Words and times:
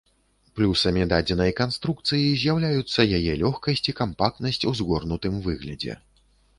Плюсамі 0.59 1.03
дадзенай 1.11 1.51
канструкцыі 1.59 2.33
з'яўляюцца 2.45 3.07
яе 3.21 3.37
лёгкасць 3.45 3.87
і 3.95 3.99
кампактнасць 4.03 4.63
у 4.69 4.79
згорнутым 4.83 5.33
выглядзе. 5.49 5.93